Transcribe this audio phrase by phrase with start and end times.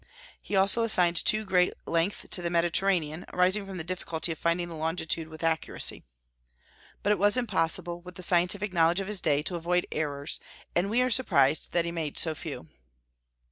[0.41, 4.67] He also assigned too great length to the Mediterranean, arising from the difficulty of finding
[4.67, 6.05] the longitude with accuracy.
[7.03, 10.39] But it was impossible, with the scientific knowledge of his day, to avoid errors,
[10.75, 12.67] and we are surprised that he made so few.